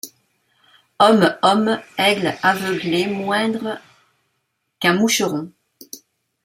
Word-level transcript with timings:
Homme! 0.99 1.37
homme! 1.43 1.79
aigle 1.99 2.33
aveuglé, 2.41 3.05
moindre 3.05 3.77
qu’un 4.79 4.95
moucheron! 4.95 5.51